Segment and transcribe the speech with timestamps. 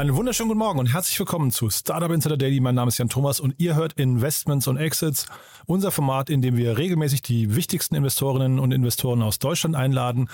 [0.00, 2.58] Einen wunderschönen guten Morgen und herzlich willkommen zu Startup Insider Daily.
[2.60, 5.26] Mein Name ist Jan Thomas und ihr hört Investments und Exits,
[5.66, 10.30] unser Format, in dem wir regelmäßig die wichtigsten Investorinnen und Investoren aus Deutschland einladen.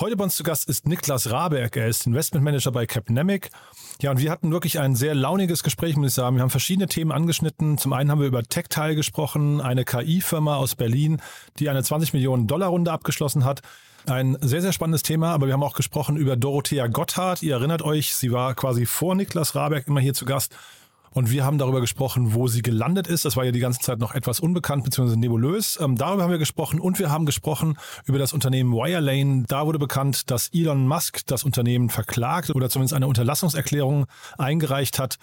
[0.00, 1.76] Heute bei uns zu Gast ist Niklas Raberg.
[1.76, 3.50] Er ist Investmentmanager bei Capnemic.
[4.00, 6.36] Ja, und wir hatten wirklich ein sehr launiges Gespräch, muss ich sagen.
[6.36, 7.76] Wir haben verschiedene Themen angeschnitten.
[7.76, 11.20] Zum einen haben wir über TechTile gesprochen, eine KI-Firma aus Berlin,
[11.58, 13.60] die eine 20 Millionen Dollar Runde abgeschlossen hat.
[14.06, 17.42] Ein sehr, sehr spannendes Thema, aber wir haben auch gesprochen über Dorothea Gotthard.
[17.42, 20.56] Ihr erinnert euch, sie war quasi vor Niklas Raberg immer hier zu Gast.
[21.14, 23.24] Und wir haben darüber gesprochen, wo sie gelandet ist.
[23.24, 25.16] Das war ja die ganze Zeit noch etwas unbekannt bzw.
[25.16, 25.78] nebulös.
[25.80, 29.44] Ähm, darüber haben wir gesprochen und wir haben gesprochen über das Unternehmen Wirelane.
[29.46, 34.06] Da wurde bekannt, dass Elon Musk das Unternehmen verklagt oder zumindest eine Unterlassungserklärung
[34.38, 35.18] eingereicht hat.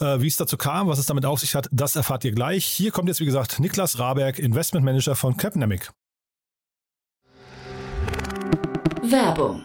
[0.00, 2.64] Äh, wie es dazu kam, was es damit auf sich hat, das erfahrt ihr gleich.
[2.64, 5.90] Hier kommt jetzt, wie gesagt, Niklas Raberg, Investmentmanager von Capnemic.
[9.02, 9.64] Werbung.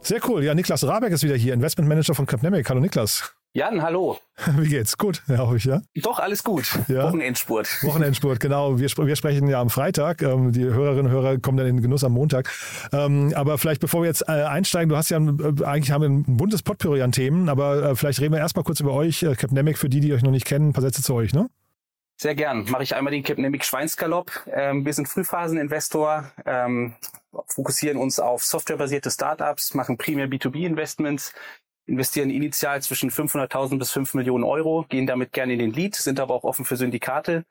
[0.00, 0.44] Sehr cool.
[0.44, 2.68] Ja, Niklas Raberg ist wieder hier, Investmentmanager von Capnemic.
[2.68, 3.34] Hallo Niklas.
[3.56, 4.18] Jan, hallo.
[4.58, 4.98] Wie geht's?
[4.98, 5.80] Gut, ja, hoffe ich, ja.
[5.94, 6.78] Doch, alles gut.
[6.88, 7.04] Ja.
[7.04, 7.82] Wochenendspurt.
[7.84, 8.78] Wochenendspurt, genau.
[8.78, 10.20] Wir, wir sprechen ja am Freitag.
[10.20, 12.52] Ähm, die Hörerinnen und Hörer kommen dann in den Genuss am Montag.
[12.92, 16.10] Ähm, aber vielleicht, bevor wir jetzt äh, einsteigen, du hast ja, äh, eigentlich haben wir
[16.10, 19.34] ein buntes Potpourri an Themen, aber äh, vielleicht reden wir erstmal kurz über euch, äh,
[19.34, 21.48] Capnemic, für die, die euch noch nicht kennen, ein paar Sätze zu euch, ne?
[22.18, 22.64] Sehr gern.
[22.70, 24.30] Mache ich einmal den Capnemic Schweinsgalopp.
[24.52, 26.94] Ähm, wir sind Frühphaseninvestor, ähm,
[27.46, 31.32] fokussieren uns auf softwarebasierte Startups, machen primär B2B-Investments,
[31.86, 36.20] investieren initial zwischen 500.000 bis 5 Millionen Euro, gehen damit gerne in den Lead, sind
[36.20, 37.44] aber auch offen für Syndikate,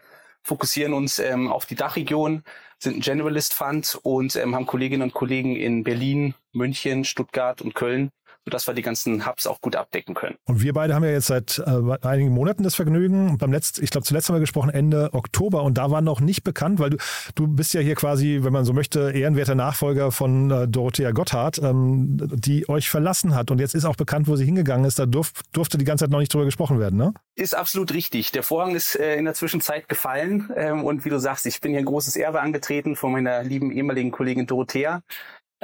[0.43, 2.43] fokussieren uns ähm, auf die Dachregion,
[2.79, 7.75] sind ein Generalist Fund und ähm, haben Kolleginnen und Kollegen in Berlin, München, Stuttgart und
[7.75, 8.11] Köln
[8.45, 10.35] sodass wir die ganzen Hubs auch gut abdecken können.
[10.45, 13.37] Und wir beide haben ja jetzt seit äh, einigen Monaten das Vergnügen.
[13.37, 16.43] Beim letzten, ich glaube, zuletzt haben wir gesprochen Ende Oktober und da war noch nicht
[16.43, 16.97] bekannt, weil du,
[17.33, 21.59] du bist ja hier quasi, wenn man so möchte, ehrenwerter Nachfolger von äh, Dorothea Gotthard,
[21.59, 23.49] ähm, die euch verlassen hat.
[23.51, 24.99] Und jetzt ist auch bekannt, wo sie hingegangen ist.
[24.99, 27.13] Da durf, durfte die ganze Zeit noch nicht drüber gesprochen werden, ne?
[27.35, 28.31] Ist absolut richtig.
[28.31, 30.49] Der Vorhang ist äh, in der Zwischenzeit gefallen.
[30.55, 33.71] Ähm, und wie du sagst, ich bin hier ein großes Erbe angetreten von meiner lieben
[33.71, 35.01] ehemaligen Kollegin Dorothea.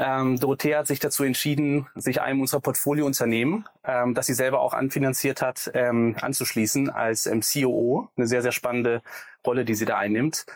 [0.04, 4.74] Ähm, Dorothea hat sich dazu entschieden, sich einem unserer Portfoliounternehmen, ähm, das sie selber auch
[4.74, 8.10] anfinanziert hat, ähm, anzuschließen als ähm, COO.
[8.18, 9.04] Eine sehr, sehr spannende
[9.46, 10.48] Rolle, die sie da einnimmt.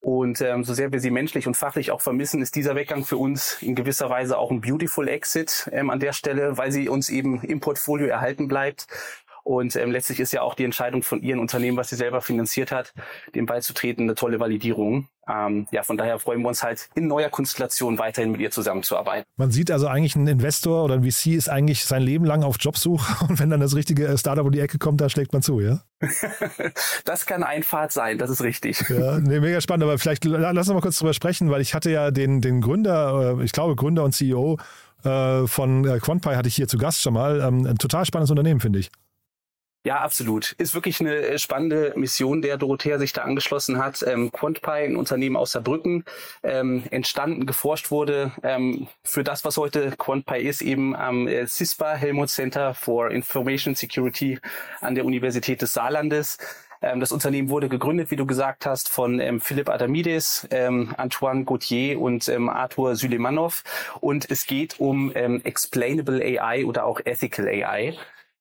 [0.00, 3.18] Und ähm, so sehr wir sie menschlich und fachlich auch vermissen, ist dieser Weggang für
[3.18, 7.10] uns in gewisser Weise auch ein beautiful Exit ähm, an der Stelle, weil sie uns
[7.10, 8.86] eben im Portfolio erhalten bleibt.
[9.46, 12.72] Und ähm, letztlich ist ja auch die Entscheidung von ihrem Unternehmen, was sie selber finanziert
[12.72, 12.92] hat,
[13.32, 15.06] dem beizutreten, eine tolle Validierung.
[15.28, 19.24] Ähm, ja, von daher freuen wir uns halt in neuer Konstellation weiterhin mit ihr zusammenzuarbeiten.
[19.36, 22.56] Man sieht also eigentlich, ein Investor oder ein VC ist eigentlich sein Leben lang auf
[22.58, 25.42] Jobsuche und wenn dann das richtige äh, Startup um die Ecke kommt, da schlägt man
[25.42, 25.80] zu, ja?
[27.04, 28.82] das kann Einfahrt sein, das ist richtig.
[28.88, 31.92] Ja, nee, mega spannend, aber vielleicht lass uns mal kurz drüber sprechen, weil ich hatte
[31.92, 34.58] ja den, den Gründer, äh, ich glaube Gründer und CEO
[35.04, 37.40] äh, von QuantPy hatte ich hier zu Gast schon mal.
[37.40, 38.90] Ähm, ein total spannendes Unternehmen, finde ich.
[39.86, 40.50] Ja, absolut.
[40.58, 44.02] Ist wirklich eine äh, spannende Mission, der Dorothea sich da angeschlossen hat.
[44.04, 46.04] Ähm, QuantPy, ein Unternehmen aus Saarbrücken,
[46.42, 51.94] ähm, entstanden, geforscht wurde ähm, für das, was heute QuantPy ist, eben am äh, CISPA,
[51.94, 54.40] Helmut Center for Information Security
[54.80, 56.38] an der Universität des Saarlandes.
[56.82, 61.44] Ähm, das Unternehmen wurde gegründet, wie du gesagt hast, von ähm, Philipp Adamides, ähm, Antoine
[61.44, 63.62] Gauthier und ähm, Arthur Sülemanov.
[64.00, 67.96] Und es geht um ähm, Explainable AI oder auch Ethical AI.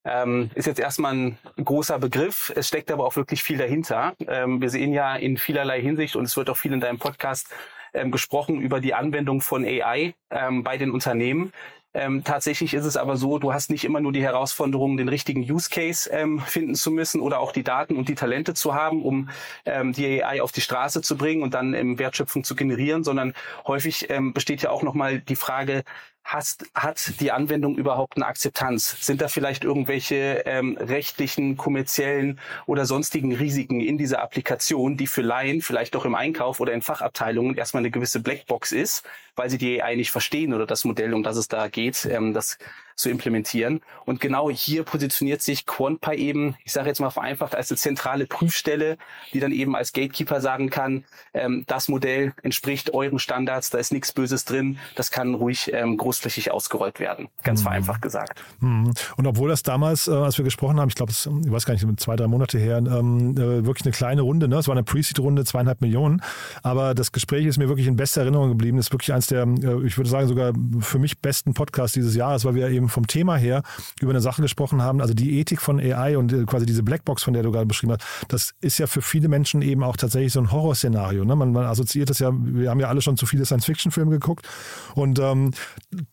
[0.06, 2.54] Ähm, ist jetzt erstmal ein großer Begriff.
[2.56, 4.13] Es steckt aber auch wirklich viel dahinter.
[4.28, 7.48] Ähm, wir sehen ja in vielerlei Hinsicht und es wird auch viel in deinem Podcast
[7.96, 11.52] ähm, gesprochen über die Anwendung von AI ähm, bei den Unternehmen.
[11.96, 15.50] Ähm, tatsächlich ist es aber so, du hast nicht immer nur die Herausforderung, den richtigen
[15.50, 19.01] Use Case ähm, finden zu müssen oder auch die Daten und die Talente zu haben,
[19.01, 19.30] um
[19.66, 23.34] die AI auf die Straße zu bringen und dann ähm, Wertschöpfung zu generieren, sondern
[23.66, 25.84] häufig besteht ja auch nochmal die Frage,
[26.25, 28.98] hast, hat die Anwendung überhaupt eine Akzeptanz?
[29.06, 35.22] Sind da vielleicht irgendwelche ähm, rechtlichen, kommerziellen oder sonstigen Risiken in dieser Applikation, die für
[35.22, 39.06] Laien vielleicht auch im Einkauf oder in Fachabteilungen erstmal eine gewisse Blackbox ist,
[39.36, 42.34] weil sie die AI nicht verstehen oder das Modell, um das es da geht, ähm,
[42.34, 42.58] das
[42.96, 43.82] zu implementieren.
[44.06, 48.26] Und genau hier positioniert sich QuantPy eben, ich sage jetzt mal vereinfacht, als eine zentrale
[48.26, 48.98] Prüfstelle,
[49.34, 51.04] die dann eben als Gatekeeper sagen kann,
[51.34, 55.98] ähm, das Modell entspricht euren Standards, da ist nichts Böses drin, das kann ruhig ähm,
[55.98, 57.64] großflächig ausgerollt werden, ganz mhm.
[57.64, 58.42] vereinfacht gesagt.
[58.60, 58.94] Mhm.
[59.18, 62.00] Und obwohl das damals, äh, als wir gesprochen haben, ich glaube, ich weiß gar nicht,
[62.00, 64.58] zwei, drei Monate her, ähm, äh, wirklich eine kleine Runde, ne?
[64.58, 66.22] es war eine Pre-Seed-Runde, zweieinhalb Millionen,
[66.64, 69.72] aber das Gespräch ist mir wirklich in bester Erinnerung geblieben, das ist wirklich eins der,
[69.72, 72.89] äh, ich würde sagen, sogar für mich besten Podcasts dieses Jahres, weil wir eben eben
[72.89, 73.63] vom Thema her
[74.00, 77.24] über eine Sache gesprochen haben, also die Ethik von AI und äh, quasi diese Blackbox,
[77.24, 80.33] von der du gerade beschrieben hast, das ist ja für viele Menschen eben auch tatsächlich
[80.33, 81.25] so ein Horrorszenario.
[81.25, 81.36] Ne?
[81.36, 84.48] Man, man assoziiert das ja, wir haben ja alle schon zu viele Science-Fiction-Filme geguckt
[84.94, 85.51] und ähm,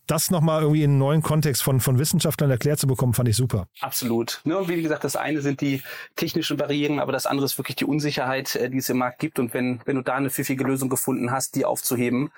[0.06, 3.36] das nochmal irgendwie in einen neuen Kontext von, von Wissenschaftlern erklärt zu bekommen, fand ich
[3.36, 3.66] super.
[3.80, 4.40] Absolut.
[4.44, 4.58] Ne?
[4.58, 5.82] Und wie gesagt, das eine sind die
[6.16, 9.38] technischen Barrieren, aber das andere ist wirklich die Unsicherheit, äh, die es im Markt gibt.
[9.38, 12.30] Und wenn, wenn du da eine pfiffige Lösung gefunden hast, die aufzuheben,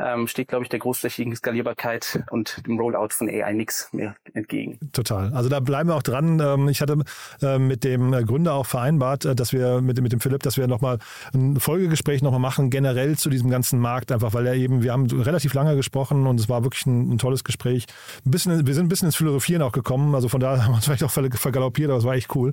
[0.00, 4.78] ähm, steht, glaube ich, der großflächigen Skalierbarkeit und dem Rollout von AI nichts mehr entgegen.
[4.92, 5.32] Total.
[5.34, 6.40] Also da bleiben wir auch dran.
[6.40, 6.96] Ähm, ich hatte
[7.42, 10.66] äh, mit dem Gründer auch vereinbart, äh, dass wir mit, mit dem Philipp, dass wir
[10.66, 10.98] nochmal
[11.34, 15.06] ein Folgegespräch nochmal machen, generell zu diesem ganzen Markt, einfach weil er eben, wir haben
[15.06, 17.86] relativ lange gesprochen und es war wirklich ein, ein tolles Gespräch.
[18.24, 20.76] Ein bisschen, wir sind ein bisschen ins Philosophieren auch gekommen, also von daher haben wir
[20.76, 22.52] uns vielleicht auch vergaloppiert, aber es war echt cool.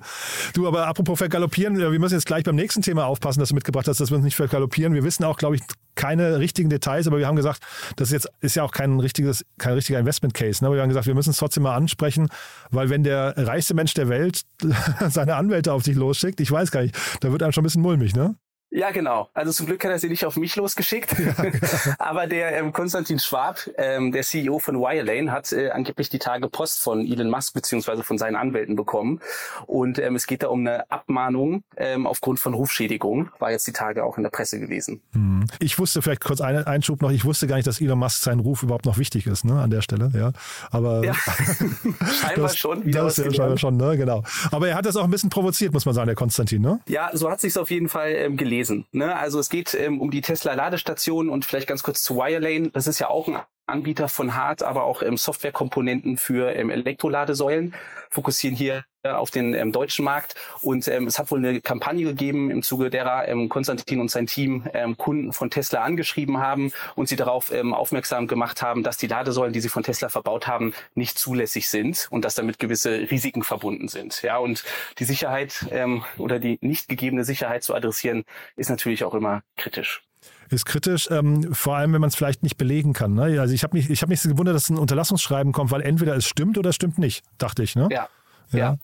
[0.54, 3.88] Du, aber apropos vergaloppieren, wir müssen jetzt gleich beim nächsten Thema aufpassen, dass du mitgebracht
[3.88, 4.94] hast, dass wir uns nicht vergaloppieren.
[4.94, 5.62] Wir wissen auch, glaube ich,
[5.94, 7.62] keine richtigen Details, aber wir haben gesagt,
[7.96, 10.64] das ist jetzt ist ja auch kein richtiges, kein richtiger Investment Case.
[10.64, 10.72] Ne?
[10.72, 12.28] Wir haben gesagt, wir müssen es trotzdem mal ansprechen,
[12.70, 14.42] weil wenn der reichste Mensch der Welt
[15.08, 17.82] seine Anwälte auf sich losschickt, ich weiß gar nicht, da wird einem schon ein bisschen
[17.82, 18.36] mulmig, ne?
[18.70, 19.30] Ja, genau.
[19.32, 21.14] Also zum Glück hat er sie nicht auf mich losgeschickt.
[21.98, 26.48] Aber der ähm, Konstantin Schwab, ähm, der CEO von Wirelane, hat äh, angeblich die Tage
[26.48, 29.20] Post von Elon Musk beziehungsweise von seinen Anwälten bekommen.
[29.66, 33.30] Und ähm, es geht da um eine Abmahnung ähm, aufgrund von Rufschädigung.
[33.38, 35.00] War jetzt die Tage auch in der Presse gewesen.
[35.12, 35.46] Hm.
[35.60, 37.10] Ich wusste vielleicht kurz einen Einschub noch.
[37.10, 39.70] Ich wusste gar nicht, dass Elon Musk sein Ruf überhaupt noch wichtig ist, ne, an
[39.70, 40.10] der Stelle.
[40.14, 40.32] Ja,
[40.70, 41.14] aber ja,
[42.20, 42.90] scheinbar das, schon.
[42.90, 44.24] Das ja, scheinbar schon, ne, genau.
[44.50, 46.80] Aber er hat das auch ein bisschen provoziert, muss man sagen, der Konstantin, ne?
[46.86, 48.86] Ja, so hat sich's auf jeden Fall ähm, gelesen lesen.
[48.92, 49.16] Ne?
[49.16, 52.70] Also es geht ähm, um die Tesla-Ladestation und vielleicht ganz kurz zu Wirelane.
[52.70, 53.38] Das ist ja auch ein
[53.68, 57.74] Anbieter von Hard, aber auch ähm, Softwarekomponenten für ähm, Elektroladesäulen,
[58.10, 60.34] fokussieren hier äh, auf den ähm, deutschen Markt.
[60.62, 64.26] Und ähm, es hat wohl eine Kampagne gegeben, im Zuge derer ähm, Konstantin und sein
[64.26, 68.96] Team ähm, Kunden von Tesla angeschrieben haben und sie darauf ähm, aufmerksam gemacht haben, dass
[68.96, 73.10] die Ladesäulen, die sie von Tesla verbaut haben, nicht zulässig sind und dass damit gewisse
[73.10, 74.22] Risiken verbunden sind.
[74.22, 74.64] Ja, und
[74.98, 78.24] die Sicherheit ähm, oder die nicht gegebene Sicherheit zu adressieren,
[78.56, 80.07] ist natürlich auch immer kritisch
[80.50, 83.14] ist kritisch, ähm, vor allem wenn man es vielleicht nicht belegen kann.
[83.14, 83.40] Ne?
[83.40, 86.26] Also ich habe mich, ich habe mich gewundert, dass ein Unterlassungsschreiben kommt, weil entweder es
[86.26, 87.76] stimmt oder es stimmt nicht, dachte ich.
[87.76, 87.88] Ne?
[87.90, 88.08] Ja.
[88.52, 88.58] ja.
[88.58, 88.76] ja.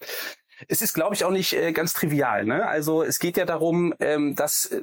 [0.69, 2.45] Es ist, glaube ich, auch nicht äh, ganz trivial.
[2.45, 2.67] Ne?
[2.67, 4.83] Also es geht ja darum, ähm, dass, äh,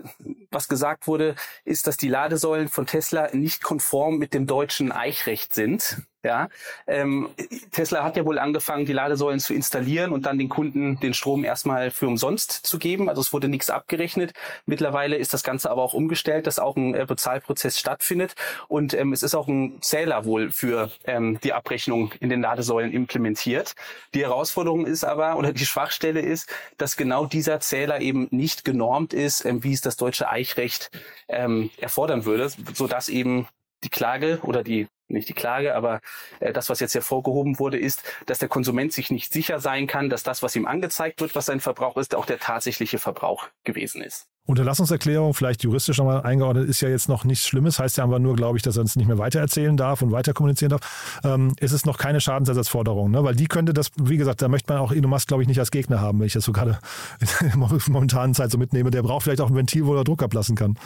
[0.50, 5.54] was gesagt wurde, ist, dass die Ladesäulen von Tesla nicht konform mit dem deutschen Eichrecht
[5.54, 6.02] sind.
[6.24, 6.50] Ja,
[6.86, 7.30] ähm,
[7.72, 11.44] Tesla hat ja wohl angefangen, die Ladesäulen zu installieren und dann den Kunden den Strom
[11.44, 13.10] erstmal für umsonst zu geben.
[13.10, 14.34] Also es wurde nichts abgerechnet.
[14.68, 18.36] Mittlerweile ist das Ganze aber auch umgestellt, dass auch ein äh, Bezahlprozess stattfindet
[18.68, 22.92] und ähm, es ist auch ein Zähler wohl für ähm, die Abrechnung in den Ladesäulen
[22.92, 23.74] implementiert.
[24.14, 26.48] Die Herausforderung ist aber oder die Schwachstelle ist,
[26.78, 30.92] dass genau dieser Zähler eben nicht genormt ist, ähm, wie es das deutsche Eichrecht
[31.28, 33.48] ähm, erfordern würde, so dass eben
[33.84, 36.02] die Klage oder die nicht die Klage, aber
[36.40, 40.10] äh, das, was jetzt hervorgehoben wurde, ist, dass der Konsument sich nicht sicher sein kann,
[40.10, 44.02] dass das, was ihm angezeigt wird, was sein Verbrauch ist, auch der tatsächliche Verbrauch gewesen
[44.02, 44.28] ist.
[44.48, 48.36] Unterlassungserklärung, vielleicht juristisch nochmal eingeordnet, ist ja jetzt noch nichts Schlimmes, heißt ja aber nur,
[48.36, 51.22] glaube ich, dass er uns nicht mehr weitererzählen darf und weiter kommunizieren darf.
[51.24, 53.24] Ähm, ist es noch keine Schadensersatzforderung, ne?
[53.24, 55.60] weil die könnte das, wie gesagt, da möchte man auch Elon Musk, glaube ich, nicht
[55.60, 56.80] als Gegner haben, wenn ich das so gerade
[57.20, 58.90] in der momentanen Zeit so mitnehme.
[58.90, 60.78] Der braucht vielleicht auch ein Ventil, wo er Druck ablassen kann.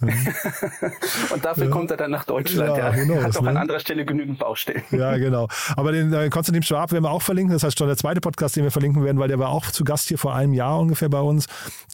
[0.00, 1.70] und dafür ja.
[1.70, 2.76] kommt er dann nach Deutschland.
[2.76, 3.50] Ja, knows, hat auch ne?
[3.50, 4.82] an anderer Stelle genügend Baustellen.
[4.92, 5.48] Ja, genau.
[5.76, 7.52] Aber den äh, Konstantin Schwab werden wir auch verlinken.
[7.52, 9.82] Das heißt schon der zweite Podcast, den wir verlinken werden, weil der war auch zu
[9.82, 11.46] Gast hier vor einem Jahr ungefähr bei uns.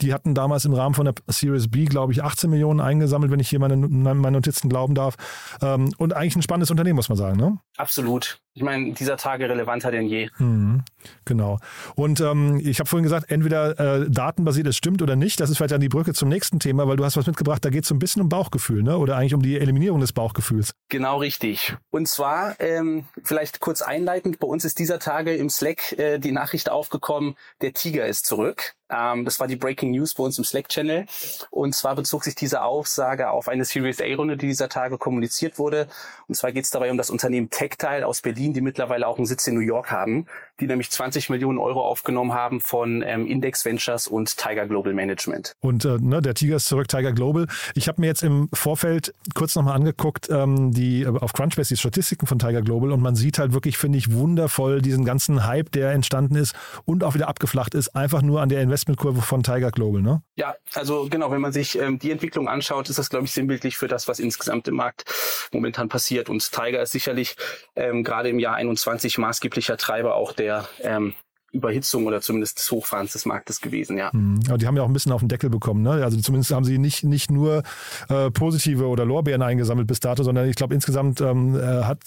[0.03, 3.41] Die hatten damals im Rahmen von der Series B, glaube ich, 18 Millionen eingesammelt, wenn
[3.41, 5.17] ich hier meine, meine Notizen glauben darf.
[5.61, 7.37] Ähm, und eigentlich ein spannendes Unternehmen, muss man sagen.
[7.37, 7.59] Ne?
[7.77, 8.41] Absolut.
[8.55, 10.31] Ich meine, dieser Tage relevanter denn je.
[10.39, 10.85] Mhm,
[11.25, 11.59] genau.
[11.97, 15.41] Und ähm, ich habe vorhin gesagt, entweder äh, datenbasiert, es stimmt oder nicht.
[15.41, 17.71] Das ist vielleicht dann die Brücke zum nächsten Thema, weil du hast was mitgebracht, da
[17.71, 18.97] geht es so ein bisschen um Bauchgefühl, ne?
[18.97, 20.73] Oder eigentlich um die Eliminierung des Bauchgefühls.
[20.89, 21.77] Genau richtig.
[21.91, 26.33] Und zwar, ähm, vielleicht kurz einleitend, bei uns ist dieser Tage im Slack äh, die
[26.33, 28.75] Nachricht aufgekommen, der Tiger ist zurück.
[28.91, 31.07] Ähm, das war die Breaking News bei uns im Slack-Channel.
[31.51, 35.89] Und zwar bezog sich diese Aussage auf eine Series A-Runde, die dieser Tage kommuniziert wurde.
[36.29, 39.27] Und zwar geht es dabei um das Unternehmen Tactile aus Berlin, die mittlerweile auch einen
[39.27, 40.27] Sitz in New York haben,
[40.61, 45.55] die nämlich 20 Millionen Euro aufgenommen haben von ähm, Index Ventures und Tiger Global Management.
[45.61, 47.47] Und äh, ne, der Tiger ist zurück, Tiger Global.
[47.75, 51.79] Ich habe mir jetzt im Vorfeld kurz nochmal angeguckt, ähm, die äh, auf Crunchbase die
[51.79, 55.73] Statistiken von Tiger Global und man sieht halt wirklich, finde ich, wundervoll diesen ganzen Hype,
[55.73, 59.71] der entstanden ist und auch wieder abgeflacht ist, einfach nur an der Investmentkurve von Tiger
[59.71, 60.23] Global, ne?
[60.37, 63.77] Ja, also genau, wenn man sich ähm, die Entwicklung anschaut, ist das, glaube ich, sinnbildlich
[63.77, 65.05] für das, was insgesamt im Markt
[65.53, 66.29] momentan passiert.
[66.29, 67.37] Und Tiger ist sicherlich
[67.77, 70.44] ähm, gerade im Jahr 21 maßgeblicher Treiber auch der
[70.81, 71.15] ähm,
[71.55, 74.11] Überhitzung oder zumindest des Hochfahrens des Marktes gewesen, ja.
[74.13, 74.41] Mhm.
[74.49, 76.05] Aber die haben ja auch ein bisschen auf den Deckel bekommen, ne?
[76.05, 77.63] Also zumindest haben sie nicht, nicht nur
[78.09, 82.01] äh, positive oder Lorbeeren eingesammelt bis dato, sondern ich glaube insgesamt ähm, äh, hat,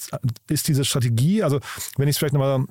[0.50, 1.60] ist diese Strategie, also
[1.96, 2.66] wenn ich es vielleicht nochmal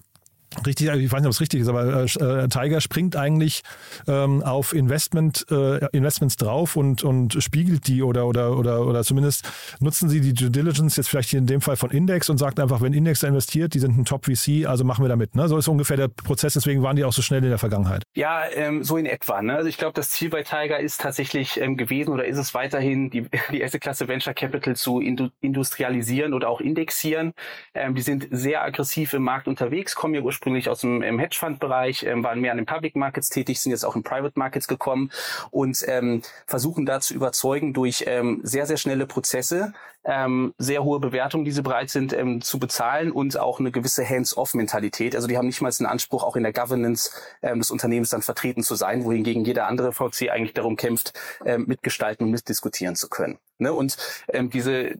[0.65, 3.61] richtig, ich weiß nicht, ob es richtig ist, aber äh, äh, Tiger springt eigentlich
[4.07, 9.49] ähm, auf Investment, äh, Investments drauf und, und spiegelt die oder, oder, oder, oder zumindest
[9.79, 12.81] nutzen sie die Due Diligence jetzt vielleicht in dem Fall von Index und sagt einfach,
[12.81, 15.35] wenn Index investiert, die sind ein Top-VC, also machen wir damit.
[15.35, 15.47] Ne?
[15.47, 18.03] So ist ungefähr der Prozess, deswegen waren die auch so schnell in der Vergangenheit.
[18.15, 19.41] Ja, ähm, so in etwa.
[19.41, 19.55] Ne?
[19.55, 23.09] Also ich glaube, das Ziel bei Tiger ist tatsächlich ähm, gewesen oder ist es weiterhin,
[23.09, 27.33] die, die erste Klasse Venture Capital zu indu industrialisieren oder auch indexieren.
[27.73, 31.17] Ähm, die sind sehr aggressiv im Markt unterwegs, kommen ja ursprünglich ursprünglich aus dem im
[31.17, 34.67] Hedgefonds-Bereich, ähm, waren mehr an den Public Markets tätig, sind jetzt auch in Private Markets
[34.67, 35.11] gekommen
[35.49, 39.73] und ähm, versuchen da zu überzeugen durch ähm, sehr, sehr schnelle Prozesse,
[40.05, 44.07] ähm, sehr hohe Bewertungen, die sie bereit sind ähm, zu bezahlen und auch eine gewisse
[44.07, 45.15] Hands-off-Mentalität.
[45.15, 48.21] Also die haben nicht mal den Anspruch, auch in der Governance ähm, des Unternehmens dann
[48.21, 51.13] vertreten zu sein, wohingegen jeder andere VC eigentlich darum kämpft,
[51.45, 53.39] ähm, mitgestalten und mitdiskutieren zu können.
[53.57, 53.73] Ne?
[53.73, 53.97] Und
[54.29, 54.97] ähm, diese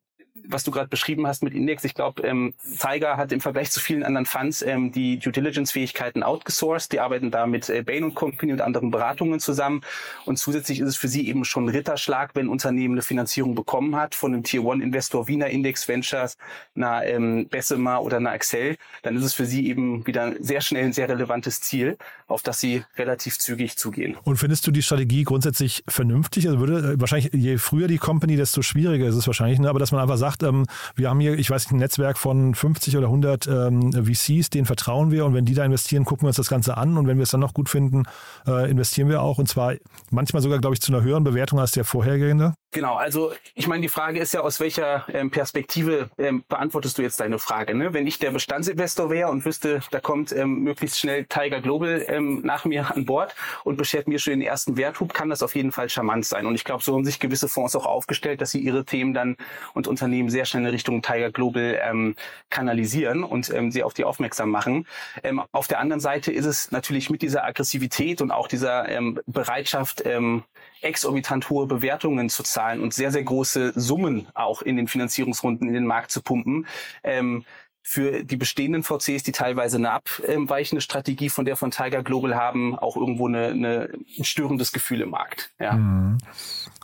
[0.48, 3.79] was du gerade beschrieben hast mit Index, ich glaube, ähm, Tiger hat im Vergleich zu
[3.79, 6.91] vielen anderen Funds ähm, die Due Diligence-Fähigkeiten outgesourced.
[6.91, 9.82] Die arbeiten da mit äh, Bain Company und anderen Beratungen zusammen.
[10.25, 13.56] Und zusätzlich ist es für sie eben schon ein Ritterschlag, wenn ein Unternehmen eine Finanzierung
[13.56, 16.38] bekommen hat von einem Tier-One-Investor Wiener Index Ventures,
[16.75, 18.77] einer ähm, Bessemer oder einer Excel.
[19.03, 22.60] Dann ist es für sie eben wieder sehr schnell ein sehr relevantes Ziel, auf das
[22.60, 24.17] sie relativ zügig zugehen.
[24.24, 26.48] Und findest du die Strategie grundsätzlich vernünftig?
[26.48, 29.70] Also würde äh, wahrscheinlich, je früher die Company, desto schwieriger ist es wahrscheinlich, ne?
[29.70, 30.65] aber dass man einfach sagt, ähm,
[30.96, 34.65] wir haben hier, ich weiß nicht, ein Netzwerk von 50 oder 100 ähm, VCs, denen
[34.65, 37.17] vertrauen wir und wenn die da investieren, gucken wir uns das Ganze an und wenn
[37.17, 38.03] wir es dann noch gut finden,
[38.48, 39.74] äh, investieren wir auch und zwar
[40.12, 42.53] manchmal sogar, glaube ich, zu einer höheren Bewertung als der vorhergehende.
[42.72, 47.01] Genau, also ich meine, die Frage ist ja, aus welcher ähm, Perspektive ähm, beantwortest du
[47.01, 47.74] jetzt deine Frage?
[47.74, 47.93] Ne?
[47.93, 52.41] Wenn ich der Bestandsinvestor wäre und wüsste, da kommt ähm, möglichst schnell Tiger Global ähm,
[52.43, 55.72] nach mir an Bord und beschert mir schon den ersten Werthub, kann das auf jeden
[55.72, 56.46] Fall charmant sein.
[56.46, 59.38] Und ich glaube, so haben sich gewisse Fonds auch aufgestellt, dass sie ihre Themen dann
[59.74, 62.15] und Unternehmen sehr schnell in Richtung Tiger Global ähm,
[62.50, 64.88] kanalisieren und ähm, sie auf die aufmerksam machen.
[65.24, 69.19] Ähm, auf der anderen Seite ist es natürlich mit dieser Aggressivität und auch dieser ähm,
[69.25, 70.43] Bereitschaft, ähm,
[70.81, 75.74] exorbitant hohe Bewertungen zu zahlen und sehr, sehr große Summen auch in den Finanzierungsrunden in
[75.74, 76.67] den Markt zu pumpen,
[77.03, 77.45] ähm,
[77.89, 82.77] für die bestehenden VCs, die teilweise eine abweichende Strategie von der von Tiger Global haben,
[82.77, 85.51] auch irgendwo eine, eine ein störendes Gefühl im Markt.
[85.57, 85.71] Ja.
[85.71, 86.17] Mhm.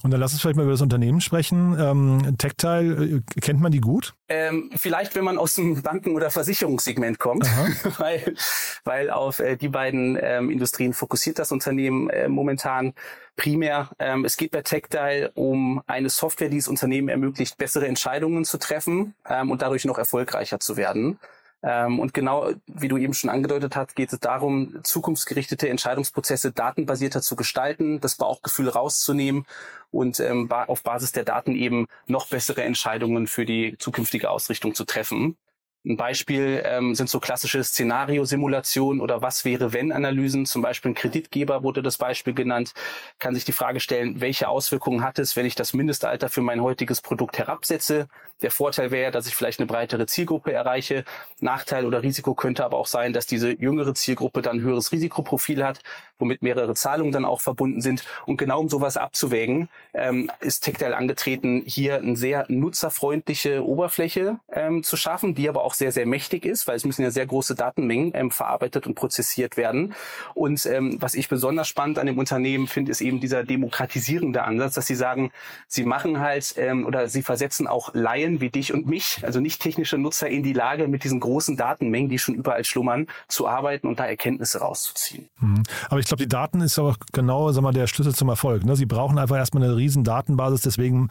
[0.03, 1.77] Und dann lass uns vielleicht mal über das Unternehmen sprechen.
[1.79, 4.13] Ähm, Tactile, äh, kennt man die gut?
[4.27, 7.45] Ähm, vielleicht, wenn man aus dem Banken- oder Versicherungssegment kommt,
[7.99, 8.35] weil,
[8.83, 12.93] weil auf äh, die beiden ähm, Industrien fokussiert das Unternehmen äh, momentan
[13.37, 13.91] primär.
[13.97, 18.57] Ähm, es geht bei Tactile um eine Software, die es Unternehmen ermöglicht, bessere Entscheidungen zu
[18.57, 21.17] treffen ähm, und dadurch noch erfolgreicher zu werden.
[21.63, 27.21] Ähm, und genau wie du eben schon angedeutet hast, geht es darum, zukunftsgerichtete Entscheidungsprozesse datenbasierter
[27.21, 29.45] zu gestalten, das Bauchgefühl rauszunehmen
[29.89, 34.83] und ähm, auf Basis der Daten eben noch bessere Entscheidungen für die zukünftige Ausrichtung zu
[34.83, 35.37] treffen.
[35.85, 40.45] Ein Beispiel ähm, sind so klassische Szenario-Simulationen oder was wäre wenn Analysen.
[40.45, 42.73] Zum Beispiel ein Kreditgeber wurde das Beispiel genannt,
[43.19, 46.61] kann sich die Frage stellen, welche Auswirkungen hat es, wenn ich das Mindestalter für mein
[46.61, 48.07] heutiges Produkt herabsetze?
[48.41, 51.03] Der Vorteil wäre, dass ich vielleicht eine breitere Zielgruppe erreiche.
[51.41, 55.65] Nachteil oder Risiko könnte aber auch sein, dass diese jüngere Zielgruppe dann ein höheres Risikoprofil
[55.65, 55.81] hat,
[56.23, 58.05] womit mehrere Zahlungen dann auch verbunden sind.
[58.25, 64.83] Und genau um sowas abzuwägen, ähm, ist Tactile angetreten, hier eine sehr nutzerfreundliche Oberfläche ähm,
[64.83, 67.55] zu schaffen, die aber auch sehr, sehr mächtig ist, weil es müssen ja sehr große
[67.55, 69.93] Datenmengen ähm, verarbeitet und prozessiert werden.
[70.33, 74.75] Und ähm, was ich besonders spannend an dem Unternehmen finde, ist eben dieser demokratisierende Ansatz,
[74.75, 75.31] dass sie sagen,
[75.67, 79.61] sie machen halt ähm, oder sie versetzen auch Laien wie dich und mich, also nicht
[79.61, 83.87] technische Nutzer, in die Lage, mit diesen großen Datenmengen, die schon überall schlummern, zu arbeiten
[83.87, 85.27] und da Erkenntnisse rauszuziehen.
[85.41, 85.63] Mhm.
[85.89, 88.65] Aber ich glaube, die Daten ist auch genau sag mal, der Schlüssel zum Erfolg.
[88.65, 88.75] Ne?
[88.75, 91.09] Sie brauchen einfach erstmal eine riesen Datenbasis, deswegen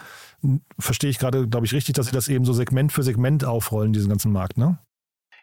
[0.78, 3.92] verstehe ich gerade, glaube ich, richtig, dass Sie das eben so Segment für Segment aufrollen,
[3.92, 4.78] diesen ganzen Markt, ne?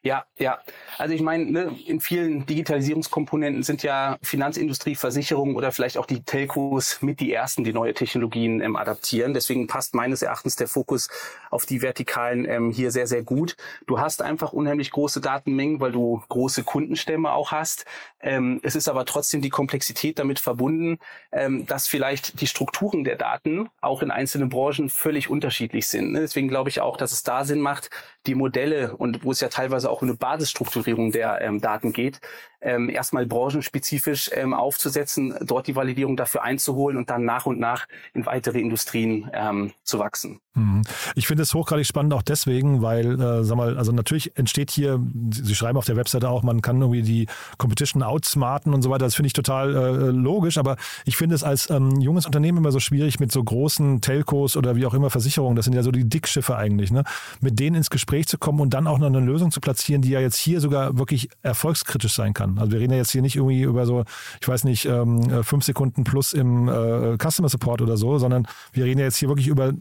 [0.02, 0.60] Ja, ja.
[0.98, 6.24] Also ich meine, ne, in vielen Digitalisierungskomponenten sind ja Finanzindustrie, Versicherungen oder vielleicht auch die
[6.24, 9.34] Telcos mit die ersten, die neue Technologien ähm, adaptieren.
[9.34, 11.10] Deswegen passt meines Erachtens der Fokus
[11.50, 13.58] auf die Vertikalen ähm, hier sehr, sehr gut.
[13.88, 17.86] Du hast einfach unheimlich große Datenmengen, weil du große Kundenstämme auch hast.
[18.22, 21.00] Ähm, es ist aber trotzdem die Komplexität damit verbunden,
[21.32, 26.14] ähm, dass vielleicht die Strukturen der Daten auch in einzelnen Branchen völlig unterschiedlich sind.
[26.14, 26.22] Ne?
[26.22, 27.90] Deswegen glaube ich auch, dass es da Sinn macht,
[28.26, 32.22] die Modelle und wo es ja teilweise auch eine Basisstrukturierung der ähm, Daten geht,
[32.62, 37.88] ähm, erstmal branchenspezifisch ähm, aufzusetzen, dort die Validierung dafür einzuholen und dann nach und nach
[38.14, 40.42] in weitere Industrien ähm, zu wachsen.
[40.56, 40.82] Mhm.
[41.16, 45.00] Ich finde es hochgradig spannend auch deswegen, weil, äh, sag mal, also natürlich entsteht hier,
[45.32, 47.28] Sie schreiben auf der Webseite auch, man kann irgendwie die
[47.58, 49.06] Competition outsmarten und so weiter.
[49.06, 52.72] Das finde ich total äh, logisch, aber ich finde es als ähm, junges Unternehmen immer
[52.72, 55.92] so schwierig mit so großen Telcos oder wie auch immer Versicherungen, das sind ja so
[55.92, 57.04] die Dickschiffe eigentlich, ne?
[57.40, 60.10] mit denen ins Gespräch zu kommen und dann auch noch eine Lösung zu platzieren, die
[60.10, 62.60] ja jetzt hier sogar wirklich erfolgskritisch sein kann kann.
[62.60, 64.04] Also wir reden ja jetzt hier nicht irgendwie über so,
[64.42, 68.48] ich weiß nicht, ähm, äh, fünf Sekunden plus im äh, Customer Support oder so, sondern
[68.72, 69.74] wir reden ja jetzt hier wirklich über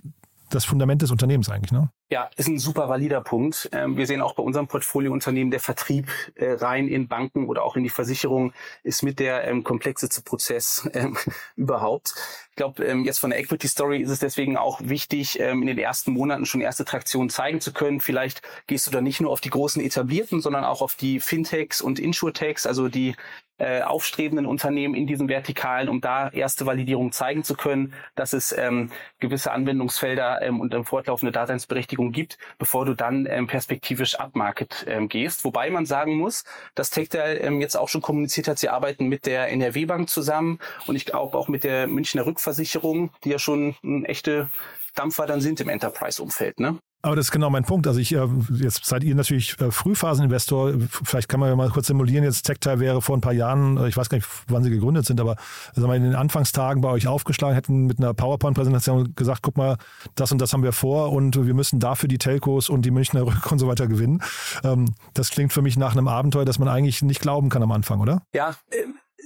[0.50, 1.90] das Fundament des Unternehmens eigentlich, ne?
[2.10, 3.68] Ja, ist ein super valider Punkt.
[3.70, 7.76] Ähm, wir sehen auch bei unserem Portfoliounternehmen, der Vertrieb äh, rein in Banken oder auch
[7.76, 11.18] in die Versicherung ist mit der ähm, komplexeste Prozess ähm,
[11.56, 12.14] überhaupt.
[12.50, 16.10] Ich glaube, jetzt von der Equity Story ist es deswegen auch wichtig, in den ersten
[16.12, 18.00] Monaten schon erste Traktionen zeigen zu können.
[18.00, 21.80] Vielleicht gehst du da nicht nur auf die großen etablierten, sondern auch auf die Fintechs
[21.80, 23.14] und Insurtechs, also die
[23.58, 28.56] äh, aufstrebenden Unternehmen in diesen Vertikalen, um da erste Validierung zeigen zu können, dass es
[28.56, 34.84] ähm, gewisse Anwendungsfelder ähm, und ähm, fortlaufende Daseinsberechtigung gibt, bevor du dann ähm, perspektivisch upmarket
[34.88, 35.44] ähm, gehst.
[35.44, 39.26] Wobei man sagen muss, dass Tectal ähm, jetzt auch schon kommuniziert hat, sie arbeiten mit
[39.26, 43.76] der NRW Bank zusammen und ich glaube auch mit der Münchner Rückversicherung, die ja schon
[43.82, 44.50] ein echte
[44.94, 46.60] Dampfer dann sind im Enterprise-Umfeld.
[46.60, 46.78] Ne?
[47.00, 47.86] Aber das ist genau mein Punkt.
[47.86, 50.74] Also ich, äh, jetzt seid ihr natürlich äh, Frühphaseninvestor.
[50.88, 52.24] Vielleicht kann man ja mal kurz simulieren.
[52.24, 55.06] Jetzt Tectile wäre vor ein paar Jahren, äh, ich weiß gar nicht, wann sie gegründet
[55.06, 55.36] sind, aber
[55.74, 59.76] sagen wir, in den Anfangstagen bei euch aufgeschlagen, hätten mit einer PowerPoint-Präsentation gesagt, guck mal,
[60.16, 63.22] das und das haben wir vor und wir müssen dafür die Telcos und die Münchner
[63.22, 64.20] Rück und so weiter gewinnen.
[64.64, 67.70] Ähm, das klingt für mich nach einem Abenteuer, das man eigentlich nicht glauben kann am
[67.70, 68.22] Anfang, oder?
[68.34, 68.56] Ja,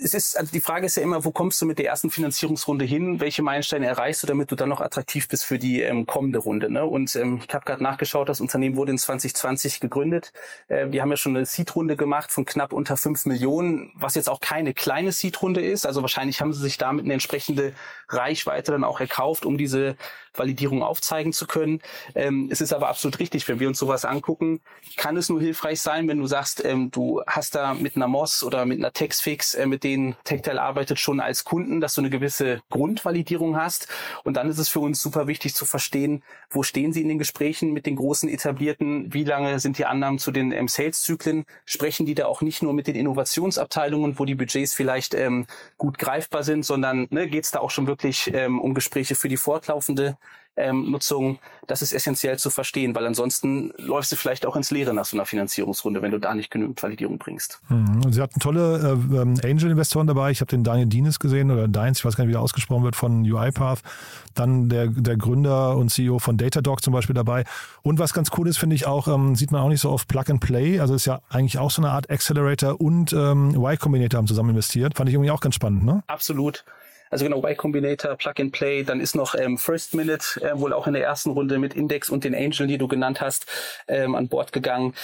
[0.00, 2.84] es ist, also die Frage ist ja immer, wo kommst du mit der ersten Finanzierungsrunde
[2.84, 3.20] hin?
[3.20, 6.70] Welche Meilensteine erreichst du, damit du dann noch attraktiv bist für die ähm, kommende Runde?
[6.70, 6.84] Ne?
[6.84, 10.32] Und ähm, ich habe gerade nachgeschaut, das Unternehmen wurde in 2020 gegründet.
[10.68, 14.30] Äh, die haben ja schon eine Seed-Runde gemacht von knapp unter fünf Millionen, was jetzt
[14.30, 15.86] auch keine kleine Seed-Runde ist.
[15.86, 17.74] Also wahrscheinlich haben sie sich damit eine entsprechende
[18.08, 19.96] Reichweite dann auch erkauft, um diese
[20.34, 21.80] Validierung aufzeigen zu können.
[22.14, 24.60] Ähm, es ist aber absolut richtig, wenn wir uns sowas angucken,
[24.96, 28.42] kann es nur hilfreich sein, wenn du sagst, ähm, du hast da mit einer MOS
[28.42, 32.10] oder mit einer Textfix, äh, mit denen Tectile arbeitet, schon als Kunden, dass du eine
[32.10, 33.88] gewisse Grundvalidierung hast.
[34.24, 37.18] Und dann ist es für uns super wichtig zu verstehen, wo stehen sie in den
[37.18, 42.06] Gesprächen mit den großen etablierten, wie lange sind die Annahmen zu den ähm, Sales-Zyklen, sprechen
[42.06, 45.46] die da auch nicht nur mit den Innovationsabteilungen, wo die Budgets vielleicht ähm,
[45.78, 49.28] gut greifbar sind, sondern ne, geht es da auch schon wirklich ähm, um Gespräche für
[49.28, 50.16] die fortlaufende
[50.56, 54.92] ähm, Nutzung, das ist essentiell zu verstehen, weil ansonsten läufst du vielleicht auch ins Leere
[54.92, 57.60] nach so einer Finanzierungsrunde, wenn du da nicht genügend Validierung bringst.
[57.68, 58.12] Mhm.
[58.12, 60.30] Sie hatten tolle äh, ähm, Angel-Investoren dabei.
[60.30, 62.84] Ich habe den Daniel Dienes gesehen oder Deins, ich weiß gar nicht, wie er ausgesprochen
[62.84, 63.82] wird, von UiPath.
[64.34, 67.44] Dann der, der Gründer und CEO von Datadog zum Beispiel dabei.
[67.82, 70.08] Und was ganz cool ist, finde ich auch, ähm, sieht man auch nicht so oft
[70.08, 70.80] Plug and Play.
[70.80, 74.50] Also ist ja eigentlich auch so eine Art Accelerator und ähm, Y Combinator haben zusammen
[74.50, 74.96] investiert.
[74.96, 76.02] Fand ich irgendwie auch ganz spannend, ne?
[76.06, 76.64] Absolut.
[77.12, 80.72] Also genau, Y Combinator, Plug and Play, dann ist noch ähm, First Minute äh, wohl
[80.72, 83.44] auch in der ersten Runde mit Index und den Angel, die du genannt hast,
[83.86, 84.94] ähm, an Bord gegangen.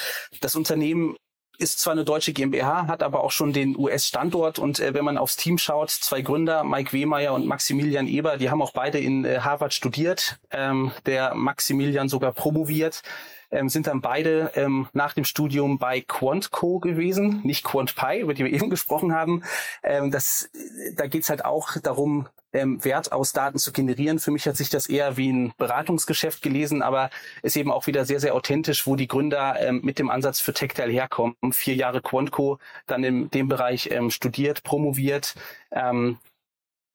[0.41, 1.17] Das Unternehmen
[1.59, 5.19] ist zwar eine deutsche GmbH, hat aber auch schon den US-Standort und äh, wenn man
[5.19, 9.27] aufs Team schaut, zwei Gründer, Mike Wehmeier und Maximilian Eber, die haben auch beide in
[9.27, 13.03] äh, Harvard studiert, ähm, der Maximilian sogar promoviert
[13.51, 18.45] ähm, sind dann beide ähm, nach dem Studium bei Quantco gewesen, nicht QuantPy, über die
[18.45, 19.43] wir eben gesprochen haben.
[19.83, 20.51] Ähm, das,
[20.97, 24.19] da geht's halt auch darum, ähm, Wert aus Daten zu generieren.
[24.19, 27.11] Für mich hat sich das eher wie ein Beratungsgeschäft gelesen, aber
[27.43, 30.53] ist eben auch wieder sehr, sehr authentisch, wo die Gründer ähm, mit dem Ansatz für
[30.53, 31.37] Tectile herkommen.
[31.53, 35.35] Vier Jahre Quantco, dann in dem Bereich ähm, studiert, promoviert,
[35.73, 36.19] ähm,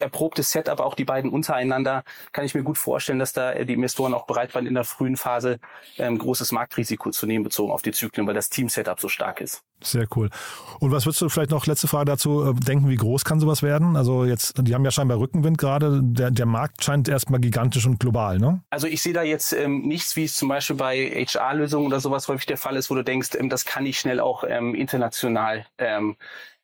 [0.03, 4.13] erprobtes Setup, auch die beiden untereinander, kann ich mir gut vorstellen, dass da die Investoren
[4.13, 5.59] auch bereit waren, in der frühen Phase
[5.97, 9.63] ähm, großes Marktrisiko zu nehmen, bezogen auf die Zyklen, weil das Team-Setup so stark ist.
[9.81, 10.29] Sehr cool.
[10.79, 13.63] Und was würdest du vielleicht noch, letzte Frage dazu, äh, denken, wie groß kann sowas
[13.63, 13.95] werden?
[13.95, 16.01] Also jetzt, die haben ja scheinbar Rückenwind gerade.
[16.03, 18.61] Der, der Markt scheint erstmal gigantisch und global, ne?
[18.69, 22.27] Also ich sehe da jetzt ähm, nichts, wie es zum Beispiel bei HR-Lösungen oder sowas
[22.27, 25.65] häufig der Fall ist, wo du denkst, ähm, das kann ich schnell auch ähm, international
[25.77, 26.15] ähm,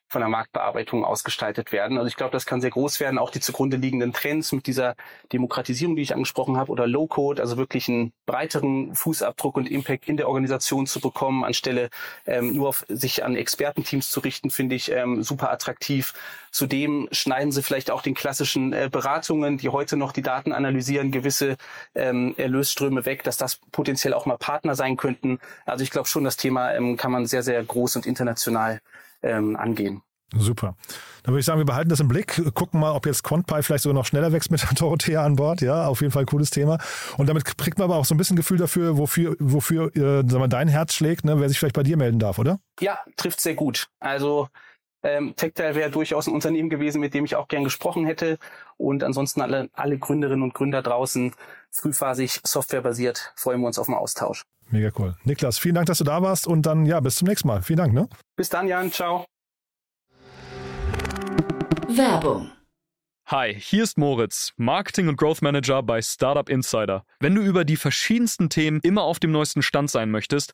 [0.10, 1.98] von der Marktbearbeitung ausgestaltet werden.
[1.98, 3.20] Also ich glaube, das kann sehr groß werden.
[3.20, 4.96] Auch die zugrunde liegenden Trends mit dieser
[5.32, 10.18] Demokratisierung, die ich angesprochen habe, oder Low-Code, also wirklich einen breiteren Fußabdruck und Impact in
[10.18, 11.90] der Organisation zu bekommen, anstelle
[12.26, 16.14] ähm, nur auf sich an Expertenteams zu richten, finde ich ähm, super attraktiv.
[16.52, 21.12] Zudem schneiden sie vielleicht auch den klassischen äh, Beratungen, die heute noch die Daten analysieren,
[21.12, 21.58] gewisse
[21.94, 25.40] ähm, Erlösströme weg, dass das potenziell auch mal Partner sein könnten.
[25.68, 28.80] Also ich glaube schon, das Thema ähm, kann man sehr, sehr groß und international
[29.22, 30.02] ähm, angehen.
[30.36, 30.76] Super.
[31.24, 33.84] Dann würde ich sagen, wir behalten das im Blick, gucken mal, ob jetzt QuantPy vielleicht
[33.84, 35.62] sogar noch schneller wächst mit der Dorothea an Bord.
[35.62, 36.78] Ja, auf jeden Fall ein cooles Thema.
[37.18, 40.40] Und damit kriegt man aber auch so ein bisschen Gefühl dafür, wofür, wofür äh, sag
[40.40, 41.40] mal, dein Herz schlägt, ne?
[41.40, 42.60] wer sich vielleicht bei dir melden darf, oder?
[42.80, 43.88] Ja, trifft sehr gut.
[44.00, 44.50] Also
[45.02, 48.38] ähm, Tactile wäre durchaus ein Unternehmen gewesen, mit dem ich auch gern gesprochen hätte.
[48.78, 51.34] Und ansonsten alle, alle Gründerinnen und Gründer draußen,
[51.72, 54.44] frühphasig, softwarebasiert, freuen wir uns auf den Austausch.
[54.70, 55.16] Mega cool.
[55.24, 57.62] Niklas, vielen Dank, dass du da warst und dann ja, bis zum nächsten Mal.
[57.62, 58.08] Vielen Dank, ne?
[58.36, 58.92] Bis dann, Jan.
[58.92, 59.26] Ciao.
[61.88, 62.52] Werbung.
[63.32, 67.04] Hi, hier ist Moritz, Marketing und Growth Manager bei Startup Insider.
[67.20, 70.54] Wenn du über die verschiedensten Themen immer auf dem neuesten Stand sein möchtest,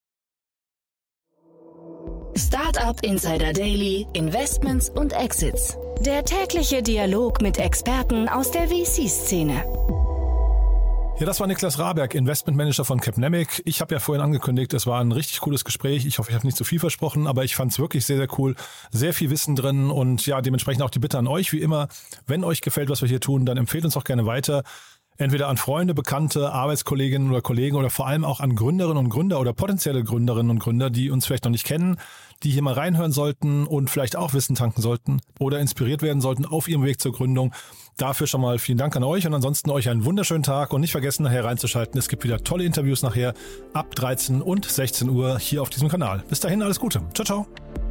[2.37, 5.77] Startup Insider Daily, Investments und Exits.
[5.99, 9.63] Der tägliche Dialog mit Experten aus der VC-Szene.
[11.19, 13.61] Ja, das war Niklas Raberg, Investmentmanager von Capnemic.
[13.65, 16.05] Ich habe ja vorhin angekündigt, es war ein richtig cooles Gespräch.
[16.05, 18.29] Ich hoffe, ich habe nicht zu viel versprochen, aber ich fand es wirklich sehr, sehr
[18.39, 18.55] cool.
[18.91, 21.89] Sehr viel Wissen drin und ja, dementsprechend auch die Bitte an euch, wie immer,
[22.27, 24.63] wenn euch gefällt, was wir hier tun, dann empfehlt uns auch gerne weiter.
[25.17, 29.39] Entweder an Freunde, Bekannte, Arbeitskolleginnen oder Kollegen oder vor allem auch an Gründerinnen und Gründer
[29.39, 31.97] oder potenzielle Gründerinnen und Gründer, die uns vielleicht noch nicht kennen,
[32.43, 36.45] die hier mal reinhören sollten und vielleicht auch Wissen tanken sollten oder inspiriert werden sollten
[36.45, 37.53] auf ihrem Weg zur Gründung.
[37.97, 40.91] Dafür schon mal vielen Dank an euch und ansonsten euch einen wunderschönen Tag und nicht
[40.91, 41.99] vergessen nachher reinzuschalten.
[41.99, 43.33] Es gibt wieder tolle Interviews nachher
[43.73, 46.23] ab 13 und 16 Uhr hier auf diesem Kanal.
[46.29, 47.01] Bis dahin alles Gute.
[47.13, 47.90] Ciao, ciao.